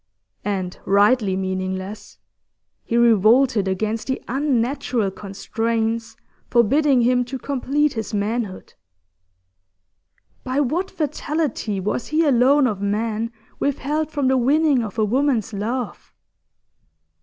And 0.43 0.79
rightly 0.83 1.35
meaningless: 1.35 2.17
he 2.83 2.97
revolted 2.97 3.67
against 3.67 4.07
the 4.07 4.19
unnatural 4.27 5.11
constraints 5.11 6.17
forbidding 6.49 7.01
him 7.01 7.23
to 7.25 7.37
complete 7.37 7.93
his 7.93 8.11
manhood. 8.11 8.73
By 10.43 10.59
what 10.59 10.89
fatality 10.89 11.79
was 11.79 12.07
he 12.07 12.25
alone 12.25 12.65
of 12.65 12.81
men 12.81 13.31
withheld 13.59 14.09
from 14.09 14.27
the 14.27 14.37
winning 14.37 14.81
of 14.81 14.97
a 14.97 15.05
woman's 15.05 15.53
love? 15.53 16.11